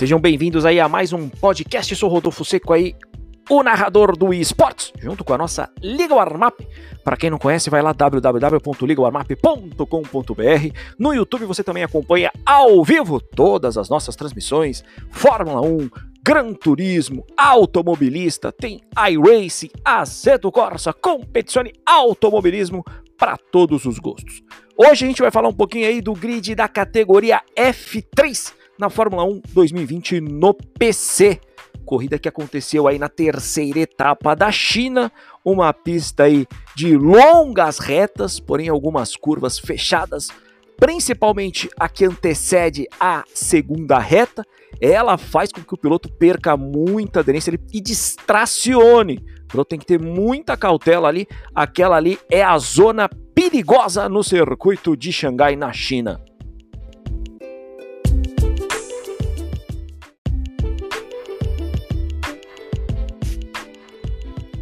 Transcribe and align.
Sejam 0.00 0.18
bem-vindos 0.18 0.64
aí 0.64 0.80
a 0.80 0.88
mais 0.88 1.12
um 1.12 1.28
podcast. 1.28 1.94
Sou 1.94 2.08
Rodolfo 2.08 2.42
Seco 2.42 2.72
aí, 2.72 2.94
o 3.50 3.62
narrador 3.62 4.16
do 4.16 4.32
esportes, 4.32 4.94
junto 4.98 5.22
com 5.22 5.34
a 5.34 5.36
nossa 5.36 5.68
Liga 5.82 6.14
Warmap. 6.14 6.58
Para 7.04 7.18
quem 7.18 7.28
não 7.28 7.36
conhece, 7.36 7.68
vai 7.68 7.82
lá 7.82 7.92
www.ligawarmap.com.br. 7.92 10.78
No 10.98 11.12
YouTube 11.12 11.44
você 11.44 11.62
também 11.62 11.82
acompanha 11.82 12.32
ao 12.46 12.82
vivo 12.82 13.20
todas 13.20 13.76
as 13.76 13.90
nossas 13.90 14.16
transmissões, 14.16 14.82
Fórmula 15.10 15.60
1, 15.60 15.90
Gran 16.24 16.54
Turismo, 16.54 17.22
Automobilista, 17.36 18.50
tem 18.50 18.80
iRacing, 19.10 19.68
Aceto 19.84 20.50
Corsa, 20.50 20.94
Competizione 20.94 21.74
Automobilismo 21.84 22.82
para 23.18 23.36
todos 23.36 23.84
os 23.84 23.98
gostos. 23.98 24.42
Hoje 24.78 25.04
a 25.04 25.08
gente 25.08 25.20
vai 25.20 25.30
falar 25.30 25.50
um 25.50 25.52
pouquinho 25.52 25.86
aí 25.86 26.00
do 26.00 26.14
grid 26.14 26.54
da 26.54 26.68
categoria 26.68 27.42
F3 27.54 28.58
na 28.80 28.88
Fórmula 28.88 29.22
1 29.24 29.42
2020 29.52 30.20
no 30.22 30.54
PC. 30.54 31.38
Corrida 31.84 32.18
que 32.18 32.28
aconteceu 32.28 32.88
aí 32.88 32.98
na 32.98 33.08
terceira 33.08 33.80
etapa 33.80 34.34
da 34.34 34.50
China, 34.50 35.12
uma 35.44 35.72
pista 35.72 36.24
aí 36.24 36.46
de 36.74 36.96
longas 36.96 37.78
retas, 37.78 38.40
porém 38.40 38.68
algumas 38.68 39.16
curvas 39.16 39.58
fechadas, 39.58 40.28
principalmente 40.78 41.68
a 41.78 41.88
que 41.88 42.06
antecede 42.06 42.86
a 42.98 43.24
segunda 43.34 43.98
reta. 43.98 44.44
Ela 44.80 45.18
faz 45.18 45.52
com 45.52 45.62
que 45.62 45.74
o 45.74 45.78
piloto 45.78 46.10
perca 46.10 46.56
muita 46.56 47.20
aderência 47.20 47.52
e 47.72 47.80
distracione. 47.80 49.22
O 49.44 49.48
piloto 49.48 49.68
tem 49.68 49.78
que 49.78 49.86
ter 49.86 50.00
muita 50.00 50.56
cautela 50.56 51.08
ali. 51.08 51.26
Aquela 51.54 51.96
ali 51.96 52.18
é 52.30 52.42
a 52.42 52.56
zona 52.56 53.10
perigosa 53.34 54.08
no 54.08 54.22
circuito 54.22 54.96
de 54.96 55.12
Xangai, 55.12 55.54
na 55.54 55.72
China. 55.72 56.20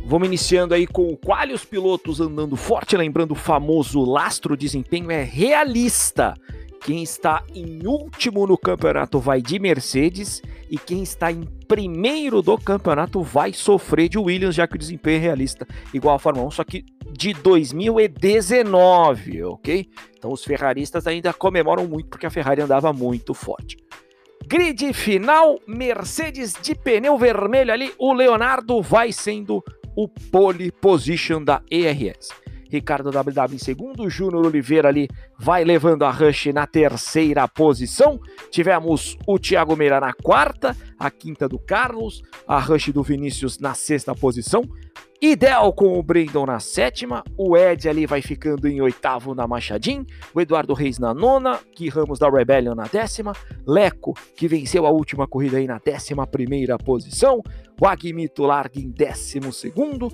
Vamos 0.09 0.27
iniciando 0.27 0.73
aí 0.73 0.87
com 0.87 1.07
o 1.07 1.19
qual 1.19 1.47
os 1.49 1.67
pilotos 1.67 2.19
andando 2.19 2.57
forte, 2.57 2.97
lembrando 2.97 3.33
o 3.33 3.35
famoso 3.35 4.03
lastro 4.03 4.57
desempenho 4.57 5.11
é 5.11 5.23
realista. 5.23 6.33
Quem 6.81 7.03
está 7.03 7.45
em 7.55 7.87
último 7.87 8.47
no 8.47 8.57
campeonato 8.57 9.21
vai 9.21 9.43
de 9.43 9.59
Mercedes 9.59 10.41
e 10.71 10.79
quem 10.79 11.03
está 11.03 11.31
em 11.31 11.43
primeiro 11.69 12.41
do 12.41 12.57
campeonato 12.57 13.23
vai 13.23 13.53
sofrer 13.53 14.09
de 14.09 14.17
Williams, 14.17 14.55
já 14.55 14.67
que 14.67 14.77
o 14.77 14.79
desempenho 14.79 15.19
é 15.19 15.21
realista, 15.21 15.69
igual 15.93 16.15
a 16.15 16.19
Fórmula 16.19 16.47
1, 16.47 16.53
só 16.53 16.65
que 16.65 16.87
de 17.13 17.35
2019, 17.35 19.45
ok? 19.45 19.87
Então 20.17 20.33
os 20.33 20.43
ferraristas 20.43 21.07
ainda 21.07 21.35
comemoram 21.35 21.87
muito 21.87 22.09
porque 22.09 22.25
a 22.25 22.31
Ferrari 22.31 22.63
andava 22.63 22.95
muito 22.95 23.35
forte. 23.35 23.77
Grid 24.47 24.91
final, 24.95 25.61
Mercedes 25.67 26.55
de 26.55 26.75
pneu 26.75 27.19
vermelho 27.19 27.71
ali, 27.71 27.93
o 27.99 28.15
Leonardo 28.15 28.81
vai 28.81 29.13
sendo 29.13 29.63
o 30.01 30.07
pole 30.07 30.71
position 30.71 31.43
da 31.43 31.61
ERS. 31.69 32.29
Ricardo 32.69 33.11
WW 33.11 33.55
em 33.55 33.59
segundo, 33.59 34.09
Júnior 34.11 34.47
Oliveira 34.47 34.89
ali 34.89 35.09
vai 35.39 35.65
levando 35.65 36.05
a 36.05 36.11
Rush 36.11 36.47
na 36.47 36.67
terceira 36.67 37.47
posição. 37.49 38.21
Tivemos 38.51 39.17
o 39.27 39.39
Thiago 39.39 39.77
Meira 39.77 40.01
na 40.01 40.13
quarta, 40.13 40.77
a 40.99 41.11
quinta 41.11 41.49
do 41.49 41.59
Carlos, 41.59 42.23
a 42.47 42.59
Rush 42.59 42.91
do 42.91 43.03
Vinícius 43.03 43.59
na 43.59 43.75
sexta 43.75 44.15
posição. 44.15 44.69
Idel 45.21 45.73
com 45.73 45.99
o 45.99 46.03
Brandon 46.03 46.47
na 46.47 46.61
sétima, 46.61 47.25
o 47.37 47.57
Ed 47.57 47.89
ali 47.89 48.07
vai 48.07 48.23
ficando 48.23 48.69
em 48.69 48.81
oitavo 48.81 49.35
na 49.35 49.49
Machadinho, 49.49 50.07
o 50.33 50.41
Eduardo 50.41 50.73
Reis 50.75 50.97
na 51.01 51.13
nona, 51.13 51.59
que 51.75 51.89
Ramos 51.89 52.21
da 52.21 52.31
Rebellion 52.31 52.77
na 52.77 52.85
décima, 52.85 53.33
Leco, 53.67 54.15
que 54.37 54.47
venceu 54.47 54.87
a 54.87 54.91
última 54.91 55.27
corrida 55.27 55.57
aí 55.57 55.67
na 55.67 55.81
décima 55.85 56.25
primeira 56.25 56.79
posição, 56.79 57.43
o 57.81 57.85
Agmito 57.85 58.45
larga 58.45 58.79
em 58.79 58.89
décimo 58.89 59.53
segundo, 59.53 60.09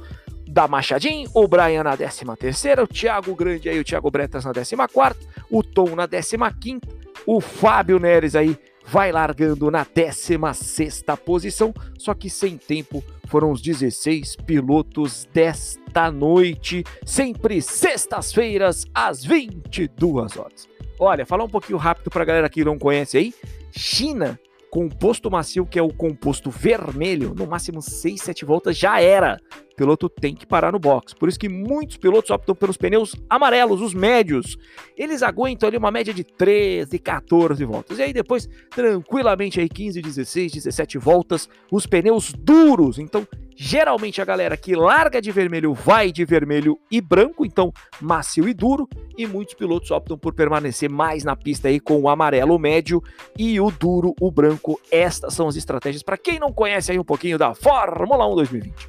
da 0.47 0.69
Machadinho, 0.69 1.29
o 1.35 1.49
Brian 1.49 1.83
na 1.83 1.97
décima 1.97 2.37
terceira, 2.37 2.83
o 2.83 2.87
Thiago 2.87 3.35
Grande 3.35 3.69
aí, 3.69 3.79
o 3.79 3.85
Thiago 3.85 4.11
Bretas 4.11 4.45
na 4.45 4.53
décima 4.53 4.89
quarta, 4.89 5.25
o 5.51 5.63
Tom 5.63 5.95
na 5.95 6.07
décima 6.07 6.53
quinta, 6.53 6.89
o 7.27 7.41
Fábio 7.41 7.99
Neres 7.99 8.35
aí 8.35 8.59
vai 8.87 9.11
largando 9.11 9.71
na 9.71 9.85
16 9.95 11.05
posição, 11.25 11.73
só 11.99 12.13
que 12.15 12.29
sem 12.29 12.57
tempo 12.59 13.03
foram 13.29 13.51
os 13.51 13.61
16 13.63 14.37
pilotos 14.37 15.27
desta 15.33 16.11
noite, 16.11 16.85
sempre 17.05 17.63
sextas-feiras 17.63 18.85
às 18.95 19.25
22 19.25 20.37
horas. 20.37 20.69
Olha, 20.99 21.27
falar 21.27 21.45
um 21.45 21.49
pouquinho 21.49 21.79
rápido 21.79 22.11
para 22.11 22.23
a 22.23 22.27
galera 22.27 22.49
que 22.49 22.65
não 22.65 22.79
conhece 22.79 23.17
aí, 23.17 23.35
China 23.73 24.39
composto 24.75 25.31
macio, 25.31 25.65
que 25.65 25.79
é 25.79 25.83
o 25.83 25.95
composto 25.95 26.51
vermelho, 26.51 27.33
no 27.33 27.47
máximo 27.47 27.81
6, 27.81 28.21
7 28.21 28.45
voltas 28.45 28.77
já 28.77 29.01
era. 29.01 29.41
O 29.73 29.77
piloto 29.77 30.09
tem 30.09 30.35
que 30.35 30.45
parar 30.45 30.73
no 30.73 30.81
box. 30.81 31.15
Por 31.15 31.29
isso 31.29 31.39
que 31.39 31.49
muitos 31.49 31.97
pilotos 31.97 32.33
optam 32.33 32.57
pelos 32.57 32.77
pneus 32.77 33.15
amarelos, 33.31 33.81
os 33.81 33.95
médios. 33.95 34.57
Eles 34.97 35.23
aguentam 35.23 35.69
ali 35.69 35.77
uma 35.77 35.93
média 35.93 36.13
de 36.13 36.25
13, 36.25 36.99
14 36.99 37.65
voltas. 37.65 38.01
E 38.01 38.03
aí 38.03 38.13
depois, 38.13 38.49
tranquilamente 38.69 39.61
aí 39.61 39.69
15, 39.69 40.03
16, 40.03 40.53
17 40.55 40.99
voltas, 40.99 41.49
os 41.71 41.87
pneus 41.87 42.33
duros. 42.33 42.99
Então, 42.99 43.25
Geralmente 43.57 44.21
a 44.21 44.25
galera 44.25 44.57
que 44.57 44.75
larga 44.75 45.23
de 45.23 45.31
vermelho 45.31 45.73
vai 45.73 46.11
de 46.11 46.25
vermelho 46.25 46.79
e 46.91 47.01
branco, 47.01 47.47
então 47.47 47.73
macio 48.01 48.49
e 48.49 48.55
duro, 48.55 48.89
e 49.17 49.27
muitos 49.27 49.55
pilotos 49.55 49.91
optam 49.91 50.19
por 50.19 50.35
permanecer 50.35 50.91
mais 50.91 51.23
na 51.23 51.37
pista 51.37 51.69
aí 51.69 51.79
com 51.79 52.01
o 52.01 52.09
amarelo 52.09 52.59
médio 52.59 53.03
e 53.39 53.61
o 53.61 53.71
duro, 53.71 54.15
o 54.21 54.31
branco. 54.31 54.81
Estas 54.91 55.35
são 55.35 55.47
as 55.47 55.57
estratégias 55.57 56.03
para 56.03 56.19
quem 56.19 56.39
não 56.39 56.53
conhece 56.53 56.91
aí 56.91 56.99
um 56.99 57.05
pouquinho 57.05 57.39
da 57.39 57.55
Fórmula 57.55 58.27
1 58.27 58.35
2020. 58.35 58.89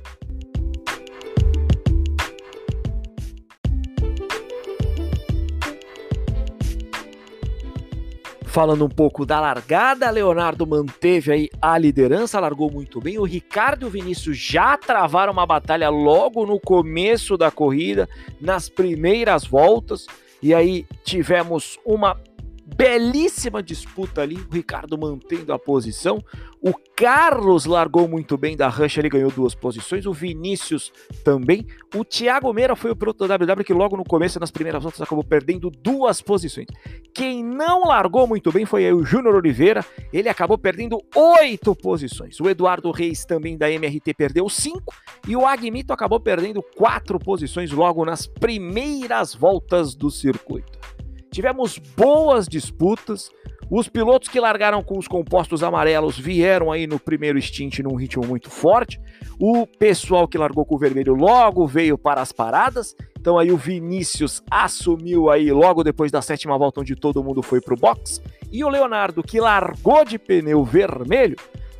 Falando 8.55 8.85
um 8.85 8.89
pouco 8.89 9.25
da 9.25 9.41
largada, 9.41 10.09
Leonardo 10.09 10.65
manteve 10.65 11.29
aí 11.29 11.49
a 11.61 11.77
liderança, 11.77 12.39
largou 12.39 12.71
muito 12.71 13.01
bem. 13.01 13.19
O 13.19 13.25
Ricardo 13.25 13.83
e 13.83 13.85
o 13.85 13.89
Vinícius 13.89 14.37
já 14.37 14.77
travaram 14.77 15.33
uma 15.33 15.45
batalha 15.45 15.89
logo 15.89 16.45
no 16.45 16.57
começo 16.57 17.35
da 17.35 17.51
corrida, 17.51 18.07
nas 18.39 18.69
primeiras 18.69 19.43
voltas. 19.43 20.05
E 20.41 20.53
aí 20.53 20.85
tivemos 21.03 21.77
uma 21.85 22.17
belíssima 22.65 23.61
disputa 23.61 24.21
ali, 24.21 24.35
o 24.35 24.53
Ricardo 24.53 24.97
mantendo 24.97 25.53
a 25.53 25.59
posição. 25.59 26.23
O 26.61 26.73
Carlos 26.95 27.65
largou 27.65 28.07
muito 28.07 28.37
bem 28.37 28.57
da 28.57 28.67
Rush, 28.67 28.97
ele 28.97 29.09
ganhou 29.09 29.29
duas 29.29 29.53
posições. 29.53 30.07
O 30.07 30.13
Vinícius 30.13 30.91
também. 31.23 31.67
O 31.93 32.03
Thiago 32.03 32.51
Meira 32.51 32.75
foi 32.75 32.89
o 32.89 32.95
piloto 32.95 33.27
da 33.27 33.35
WW 33.37 33.63
que 33.63 33.73
logo 33.73 33.95
no 33.95 34.03
começo, 34.03 34.39
nas 34.39 34.49
primeiras 34.49 34.81
voltas, 34.81 34.99
acabou 34.99 35.23
perdendo 35.23 35.69
duas 35.69 36.21
posições. 36.21 36.65
Quem 37.13 37.43
não 37.43 37.85
largou 37.85 38.25
muito 38.25 38.51
bem 38.51 38.65
foi 38.65 38.91
o 38.91 39.05
Júnior 39.05 39.35
Oliveira, 39.35 39.85
ele 40.11 40.27
acabou 40.27 40.57
perdendo 40.57 40.99
oito 41.15 41.75
posições. 41.75 42.39
O 42.39 42.49
Eduardo 42.49 42.89
Reis 42.89 43.25
também 43.25 43.57
da 43.57 43.69
MRT 43.69 44.13
perdeu 44.15 44.49
cinco. 44.49 44.95
E 45.27 45.35
o 45.35 45.45
Agmito 45.45 45.93
acabou 45.93 46.19
perdendo 46.19 46.63
quatro 46.75 47.19
posições 47.19 47.71
logo 47.71 48.03
nas 48.03 48.25
primeiras 48.25 49.35
voltas 49.35 49.93
do 49.93 50.09
circuito. 50.09 50.94
Tivemos 51.35 51.77
boas 51.77 52.47
disputas. 52.47 53.29
Os 53.69 53.89
pilotos 53.89 54.29
que 54.29 54.39
largaram 54.39 54.81
com 54.81 54.97
os 54.97 55.05
compostos 55.05 55.63
amarelos 55.63 56.17
vieram 56.17 56.71
aí 56.71 56.87
no 56.87 56.97
primeiro 56.97 57.41
stint 57.41 57.79
num 57.79 57.95
ritmo 57.95 58.25
muito 58.25 58.49
forte. 58.49 59.01
O 59.37 59.67
pessoal 59.67 60.29
que 60.29 60.37
largou 60.37 60.63
com 60.63 60.75
o 60.75 60.77
vermelho 60.77 61.13
logo 61.13 61.67
veio 61.67 61.97
para 61.97 62.21
as 62.21 62.31
paradas. 62.31 62.95
Então 63.19 63.37
aí 63.37 63.51
o 63.51 63.57
Vinícius 63.57 64.41
assumiu 64.49 65.29
aí 65.29 65.51
logo 65.51 65.83
depois 65.83 66.09
da 66.09 66.21
sétima 66.21 66.57
volta 66.57 66.79
onde 66.79 66.95
todo 66.95 67.21
mundo 67.21 67.43
foi 67.43 67.59
para 67.59 67.73
o 67.73 67.77
box. 67.77 68.21
E 68.49 68.63
o 68.63 68.69
Leonardo 68.69 69.21
que 69.21 69.41
largou 69.41 70.05
de 70.05 70.17
pneu 70.17 70.63
vermelho, 70.63 71.35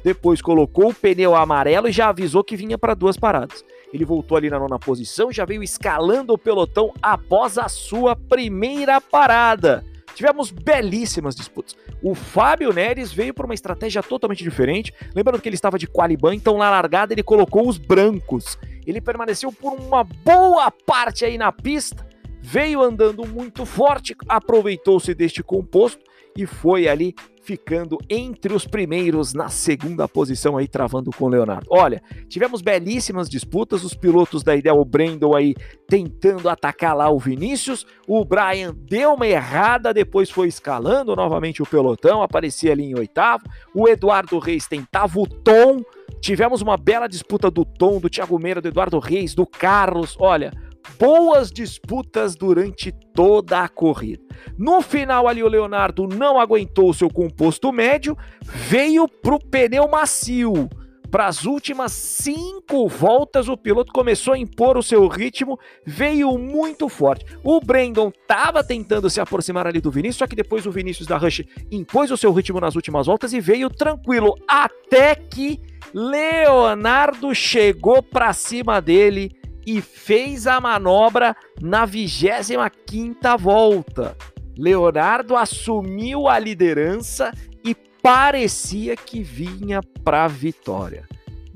depois 0.06 0.40
colocou 0.40 0.90
o 0.90 0.94
pneu 0.94 1.36
amarelo 1.36 1.90
e 1.90 1.92
já 1.92 2.10
avisou 2.10 2.44
que 2.44 2.56
vinha 2.56 2.78
para 2.78 2.94
duas 2.94 3.18
paradas. 3.18 3.66
Ele 3.92 4.06
voltou 4.06 4.38
ali 4.38 4.52
na 4.52 4.60
nona 4.60 4.78
posição, 4.78 5.32
já 5.32 5.46
veio 5.46 5.64
escalando 5.64 6.32
o 6.32 6.38
pelotão 6.38 6.94
após 7.02 7.58
a 7.58 7.68
sua 7.68 8.16
primeira 8.16 9.02
parada. 9.02 9.84
Tivemos 10.14 10.52
belíssimas 10.52 11.36
disputas. 11.36 11.76
O 12.04 12.14
Fábio 12.14 12.72
Neres 12.72 13.12
veio 13.12 13.34
por 13.34 13.46
uma 13.46 13.56
estratégia 13.56 14.04
totalmente 14.04 14.44
diferente. 14.44 14.94
Lembrando 15.16 15.42
que 15.42 15.50
ele 15.50 15.56
estava 15.56 15.80
de 15.80 15.88
qualiban, 15.88 16.36
então 16.36 16.60
na 16.60 16.70
largada 16.70 17.12
ele 17.12 17.24
colocou 17.24 17.68
os 17.68 17.80
brancos. 17.80 18.60
Ele 18.86 19.02
permaneceu 19.02 19.52
por 19.52 19.74
uma 19.74 20.04
boa 20.04 20.70
parte 20.70 21.26
aí 21.26 21.36
na 21.36 21.52
pista, 21.52 22.08
veio 22.44 22.80
andando 22.80 23.26
muito 23.26 23.66
forte, 23.66 24.16
aproveitou-se 24.30 25.16
deste 25.16 25.42
composto 25.42 26.04
e 26.38 26.46
foi 26.46 26.88
ali 26.88 27.16
ficando 27.46 28.00
entre 28.10 28.54
os 28.54 28.66
primeiros 28.66 29.34
na 29.34 29.50
segunda 29.50 30.08
posição 30.08 30.58
aí, 30.58 30.68
travando 30.68 31.12
com 31.12 31.26
o 31.26 31.30
Leonardo. 31.30 31.68
Olha, 31.70 32.02
tivemos 32.28 32.62
belíssimas 32.62 33.30
disputas, 33.30 33.84
os 33.84 33.94
pilotos 33.94 34.42
da 34.42 34.56
Idel, 34.56 34.78
o 34.78 34.84
Brandon 34.84 35.36
aí 35.36 35.54
tentando 35.88 36.50
atacar 36.50 36.98
lá 36.98 37.10
o 37.10 37.20
Vinícius, 37.20 37.86
o 38.08 38.26
Brian 38.26 38.74
deu 38.76 39.14
uma 39.14 39.28
errada, 39.28 39.94
depois 39.94 40.32
foi 40.32 40.48
escalando 40.48 41.16
novamente 41.16 41.62
o 41.62 41.66
pelotão, 41.66 42.24
aparecia 42.24 42.72
ali 42.72 42.86
em 42.86 42.98
oitavo, 42.98 43.44
o 43.74 43.88
Eduardo 43.88 44.40
Reis 44.40 44.68
tentava 44.68 45.20
o 45.20 45.28
tom, 45.28 45.84
tivemos 46.20 46.64
uma 46.64 46.76
bela 46.76 47.08
disputa 47.08 47.52
do 47.52 47.64
tom, 47.64 48.00
do 48.00 48.10
Thiago 48.10 48.40
Meira, 48.40 48.60
do 48.60 48.68
Eduardo 48.68 48.98
Reis, 48.98 49.36
do 49.36 49.46
Carlos, 49.46 50.18
olha 50.20 50.52
boas 51.00 51.52
disputas 51.52 52.36
durante 52.36 52.92
toda 53.14 53.62
a 53.62 53.70
corrida. 53.70 54.24
No 54.58 54.82
final 54.82 55.28
ali 55.28 55.44
o 55.44 55.48
Leonardo 55.48 56.08
não 56.08 56.40
aguentou 56.40 56.90
o 56.90 56.94
seu 56.94 57.10
composto 57.10 57.72
médio, 57.72 58.18
veio 58.44 59.08
para 59.08 59.36
o 59.36 59.40
pneu 59.40 59.88
macio. 59.88 60.70
Para 61.10 61.28
as 61.28 61.46
últimas 61.46 61.94
cinco 61.94 62.90
voltas, 62.90 63.48
o 63.48 63.56
piloto 63.56 63.94
começou 63.94 64.34
a 64.34 64.38
impor 64.38 64.78
o 64.78 64.84
seu 64.84 65.08
ritmo, 65.08 65.58
veio 65.86 66.38
muito 66.38 66.90
forte. 66.90 67.26
O 67.42 67.62
Brandon 67.62 68.10
estava 68.10 68.64
tentando 68.64 69.10
se 69.10 69.22
aproximar 69.22 69.66
ali 69.66 69.80
do 69.80 69.92
Vinícius, 69.92 70.18
só 70.18 70.28
que 70.28 70.36
depois 70.36 70.66
o 70.66 70.72
Vinícius 70.72 71.08
da 71.08 71.16
Rush 71.16 71.44
impôs 71.72 72.12
o 72.12 72.18
seu 72.18 72.34
ritmo 72.34 72.60
nas 72.60 72.76
últimas 72.76 73.08
voltas 73.08 73.32
e 73.32 73.40
veio 73.40 73.70
tranquilo, 73.70 74.36
até 74.46 75.16
que 75.16 75.62
Leonardo 75.94 77.34
chegou 77.34 78.04
para 78.04 78.34
cima 78.34 78.82
dele 78.82 79.32
e 79.66 79.82
fez 79.82 80.48
a 80.48 80.62
manobra 80.62 81.36
na 81.62 81.88
25ª 81.88 83.38
volta. 83.38 84.16
Leonardo 84.58 85.36
assumiu 85.36 86.28
a 86.28 86.40
liderança 86.40 87.32
e 87.64 87.76
parecia 88.02 88.96
que 88.96 89.22
vinha 89.22 89.82
para 90.04 90.26
a 90.26 90.28
vitória. 90.28 91.08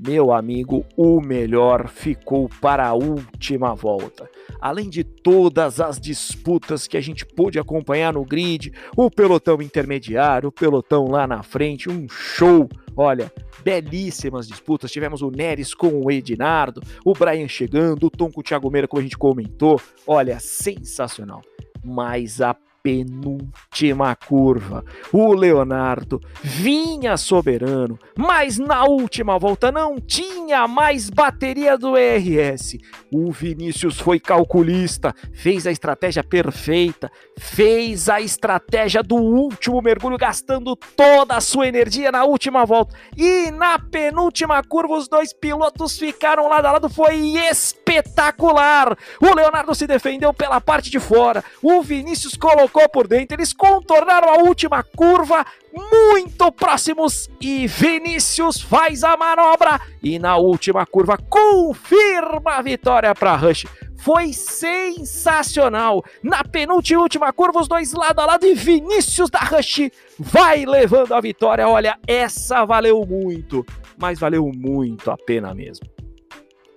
Meu 0.02 0.32
amigo, 0.32 0.86
o 0.96 1.20
melhor 1.20 1.86
ficou 1.88 2.48
para 2.60 2.86
a 2.86 2.94
última 2.94 3.74
volta. 3.74 4.30
Além 4.58 4.88
de 4.88 5.04
todas 5.04 5.78
as 5.78 6.00
disputas 6.00 6.86
que 6.86 6.96
a 6.96 7.02
gente 7.02 7.26
pôde 7.26 7.58
acompanhar 7.58 8.14
no 8.14 8.24
grid, 8.24 8.72
o 8.96 9.10
pelotão 9.10 9.60
intermediário, 9.60 10.48
o 10.48 10.52
pelotão 10.52 11.04
lá 11.04 11.26
na 11.26 11.42
frente, 11.42 11.90
um 11.90 12.08
show. 12.08 12.66
Olha, 13.02 13.32
belíssimas 13.64 14.46
disputas. 14.46 14.92
Tivemos 14.92 15.22
o 15.22 15.30
Neres 15.30 15.72
com 15.72 16.04
o 16.04 16.10
Edinardo, 16.10 16.82
o 17.02 17.14
Brian 17.14 17.48
chegando, 17.48 18.04
o 18.04 18.10
Tom 18.10 18.30
com 18.30 18.40
o 18.40 18.44
Thiago 18.44 18.70
Meira, 18.70 18.86
como 18.86 19.00
a 19.00 19.02
gente 19.02 19.16
comentou. 19.16 19.80
Olha, 20.06 20.38
sensacional. 20.38 21.40
Mas 21.82 22.42
a 22.42 22.54
penúltima 22.82 24.14
curva. 24.16 24.84
O 25.12 25.32
Leonardo 25.32 26.20
vinha 26.42 27.16
soberano, 27.16 27.98
mas 28.16 28.58
na 28.58 28.84
última 28.84 29.38
volta 29.38 29.70
não 29.70 30.00
tinha 30.00 30.66
mais 30.66 31.10
bateria 31.10 31.76
do 31.76 31.96
ERS. 31.96 32.78
O 33.12 33.30
Vinícius 33.30 34.00
foi 34.00 34.18
calculista, 34.18 35.14
fez 35.32 35.66
a 35.66 35.70
estratégia 35.70 36.24
perfeita, 36.24 37.10
fez 37.38 38.08
a 38.08 38.20
estratégia 38.20 39.02
do 39.02 39.16
último 39.16 39.80
mergulho, 39.82 40.16
gastando 40.16 40.74
toda 40.96 41.36
a 41.36 41.40
sua 41.40 41.66
energia 41.68 42.10
na 42.10 42.24
última 42.24 42.64
volta. 42.64 42.96
E 43.16 43.50
na 43.50 43.78
penúltima 43.78 44.62
curva, 44.62 44.96
os 44.96 45.08
dois 45.08 45.32
pilotos 45.32 45.98
ficaram 45.98 46.48
lado 46.48 46.66
a 46.66 46.72
lado. 46.72 46.88
Foi 46.88 47.16
espetacular! 47.50 48.96
O 49.20 49.34
Leonardo 49.34 49.74
se 49.74 49.86
defendeu 49.86 50.32
pela 50.32 50.60
parte 50.60 50.90
de 50.90 50.98
fora, 50.98 51.44
o 51.62 51.82
Vinícius 51.82 52.34
colocou 52.34 52.69
colocou 52.70 52.88
por 52.88 53.06
dentro. 53.06 53.36
Eles 53.36 53.52
contornaram 53.52 54.28
a 54.28 54.38
última 54.38 54.82
curva 54.82 55.44
muito 55.72 56.50
próximos 56.52 57.28
e 57.40 57.66
Vinícius 57.66 58.60
faz 58.60 59.04
a 59.04 59.16
manobra 59.16 59.80
e 60.02 60.18
na 60.18 60.36
última 60.36 60.86
curva 60.86 61.16
confirma 61.16 62.52
a 62.52 62.62
vitória 62.62 63.14
para 63.14 63.36
Rush. 63.36 63.66
Foi 63.98 64.32
sensacional. 64.32 66.02
Na 66.22 66.42
penúltima 66.42 67.02
última 67.02 67.32
curva, 67.32 67.60
os 67.60 67.68
dois 67.68 67.92
lado 67.92 68.18
a 68.20 68.26
lado 68.26 68.46
e 68.46 68.54
Vinícius 68.54 69.28
da 69.28 69.40
Rush 69.40 69.90
vai 70.18 70.64
levando 70.64 71.12
a 71.12 71.20
vitória. 71.20 71.68
Olha, 71.68 71.98
essa 72.06 72.64
valeu 72.64 73.04
muito, 73.06 73.64
mas 73.98 74.18
valeu 74.18 74.50
muito 74.54 75.10
a 75.10 75.18
pena 75.18 75.54
mesmo. 75.54 75.86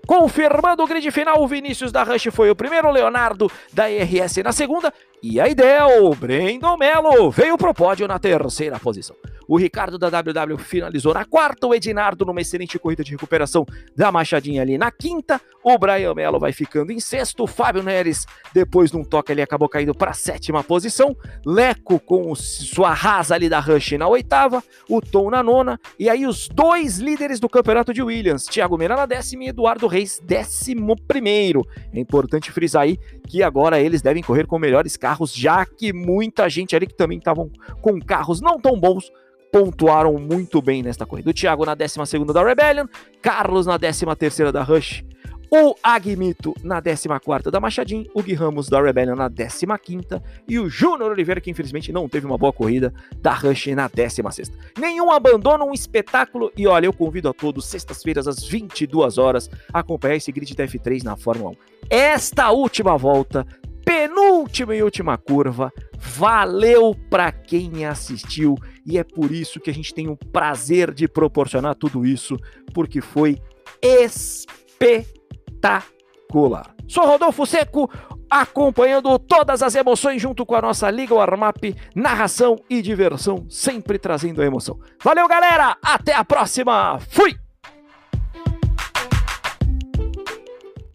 Confirmando 0.06 0.84
o 0.84 0.88
grid 0.88 1.10
final, 1.12 1.42
o 1.42 1.48
Vinícius 1.48 1.92
da 1.92 2.04
Rush 2.04 2.28
foi 2.32 2.50
o 2.50 2.56
primeiro, 2.56 2.92
Leonardo 2.92 3.50
da 3.72 3.86
RS 3.88 4.38
na 4.44 4.52
segunda 4.52 4.94
e 5.22 5.40
a 5.40 5.48
Idel, 5.48 6.14
Brendo 6.16 6.78
Melo, 6.78 7.32
veio 7.32 7.58
pro 7.58 7.74
pódio 7.74 8.08
na 8.08 8.20
terceira 8.20 8.78
posição. 8.78 9.16
O 9.48 9.58
Ricardo 9.58 9.98
da 9.98 10.10
WW 10.10 10.58
finalizou 10.58 11.14
na 11.14 11.26
quarta, 11.26 11.68
o 11.68 11.74
Edinardo 11.74 12.26
numa 12.26 12.42
excelente 12.42 12.80
corrida 12.80 13.04
de 13.04 13.12
recuperação 13.12 13.66
da 13.96 14.12
Machadinha 14.12 14.62
ali 14.62 14.78
na 14.78 14.92
quinta, 14.92 15.40
o 15.64 15.78
Brian 15.78 16.14
Melo 16.14 16.40
vai 16.40 16.52
ficando 16.52 16.92
em 16.92 17.00
sexto, 17.00 17.44
o 17.44 17.48
Fábio 17.48 17.84
Neres, 17.84 18.26
depois 18.54 18.92
de 18.92 18.98
um 18.98 19.04
toque 19.04 19.32
ali, 19.32 19.42
acabou 19.42 19.70
caindo 19.70 19.94
para 19.94 20.12
a 20.12 20.14
sétima 20.14 20.64
posição, 20.64 21.16
Leco 21.46 22.00
com 22.00 22.34
sua 22.36 22.94
rasa 22.94 23.36
ali 23.36 23.50
da 23.50 23.60
Rush 23.60 23.94
na 23.94 24.08
oitava, 24.08 24.64
o 24.90 25.02
Tom 25.02 25.30
na 25.30 25.42
nona, 25.44 25.80
e 26.00 26.10
aí 26.10 26.26
os 26.26 26.48
dois 26.48 27.00
líderes 27.00 27.40
do 27.40 27.50
campeonato 27.50 27.94
de 27.94 28.02
Williams, 28.02 28.46
Thiago 28.46 28.78
Meira 28.78 28.96
na 28.96 29.06
décima 29.06 29.46
e 29.46 29.48
Eduardo 29.50 29.88
Reis, 29.88 30.22
décimo 30.24 30.96
primeiro. 31.08 31.66
É 31.94 32.00
importante 32.00 32.52
frisar 32.52 32.84
aí 32.84 33.00
que 33.28 33.42
agora 33.42 33.80
eles 33.80 34.02
devem 34.02 34.24
correr 34.24 34.46
com 34.46 34.60
melhores 34.60 34.98
carros, 34.98 35.34
já 35.34 35.66
que 35.66 35.94
muita 35.94 36.50
gente 36.50 36.76
ali 36.76 36.88
que 36.88 36.96
também 36.96 37.18
estavam 37.18 37.50
com 37.82 38.00
carros 38.00 38.42
não 38.42 38.60
tão 38.60 38.80
bons 38.80 39.12
pontuaram 39.52 40.18
muito 40.18 40.62
bem 40.62 40.82
nesta 40.82 41.06
corrida. 41.06 41.30
O 41.30 41.34
Thiago 41.34 41.64
na 41.64 41.76
12 41.76 41.96
da 42.34 42.44
Rebellion, 42.44 42.88
Carlos 43.22 43.68
na 43.68 43.78
13 43.78 44.52
da 44.52 44.64
Rush, 44.64 45.06
o 45.56 45.76
Agmito 45.84 46.56
na 46.64 46.82
14 46.82 47.52
da 47.52 47.60
Machadinho, 47.60 48.10
o 48.12 48.24
Gui 48.24 48.34
Ramos 48.34 48.68
da 48.70 48.82
Rebellion 48.82 49.16
na 49.16 49.30
15 49.30 49.68
e 50.48 50.58
o 50.58 50.68
Júnior 50.68 51.12
Oliveira, 51.12 51.40
que 51.40 51.52
infelizmente 51.52 51.92
não 51.92 52.10
teve 52.10 52.26
uma 52.26 52.40
boa 52.40 52.52
corrida, 52.52 52.92
da 53.22 53.34
Rush 53.36 53.68
na 53.68 53.88
16 53.88 54.52
Nenhum 54.80 55.12
abandono, 55.12 55.66
um 55.66 55.72
espetáculo. 55.72 56.52
E 56.58 56.66
olha, 56.66 56.88
eu 56.88 56.94
convido 56.94 57.30
a 57.30 57.34
todos, 57.34 57.68
sextas-feiras 57.68 58.28
às 58.28 58.44
22 58.44 59.20
horas, 59.20 59.48
a 59.72 59.80
acompanhar 59.80 60.16
esse 60.16 60.32
grid 60.32 60.56
da 60.56 60.66
F3 60.66 61.04
na 61.04 61.16
Fórmula 61.16 61.52
1. 61.52 61.56
Esta 61.88 62.50
última 62.50 62.98
volta 62.98 63.46
penúltima 63.86 64.76
e 64.76 64.82
última 64.82 65.20
curva. 65.20 65.72
Valeu 66.00 66.96
para 67.12 67.32
quem 67.32 67.86
assistiu 67.86 68.56
e 68.84 68.98
é 68.98 69.04
por 69.04 69.32
isso 69.32 69.60
que 69.60 69.70
a 69.70 69.74
gente 69.74 69.94
tem 69.94 70.10
o 70.10 70.18
prazer 70.18 70.92
de 70.92 71.08
proporcionar 71.08 71.76
tudo 71.76 72.04
isso, 72.04 72.38
porque 72.74 73.02
foi 73.02 73.40
espetacular. 75.64 76.76
Sou 76.88 77.06
Rodolfo 77.06 77.46
Seco, 77.46 77.90
acompanhando 78.30 79.18
todas 79.18 79.64
as 79.64 79.74
emoções 79.76 80.22
junto 80.22 80.46
com 80.46 80.56
a 80.56 80.62
nossa 80.62 80.90
Liga 80.90 81.16
Warmap, 81.16 81.76
narração 81.96 82.58
e 82.70 82.82
diversão, 82.82 83.46
sempre 83.50 83.98
trazendo 83.98 84.42
a 84.42 84.46
emoção. 84.46 84.80
Valeu, 85.02 85.28
galera! 85.28 85.78
Até 85.82 86.14
a 86.14 86.26
próxima! 86.26 87.00
Fui! 87.10 87.43